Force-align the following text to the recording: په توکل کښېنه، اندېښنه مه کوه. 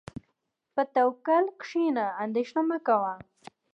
په 0.73 0.83
توکل 0.95 1.45
کښېنه، 1.61 2.05
اندېښنه 2.23 2.61
مه 2.69 2.77
کوه. 2.87 3.13